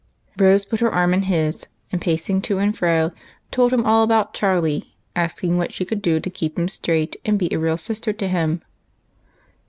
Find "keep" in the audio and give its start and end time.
6.31-6.57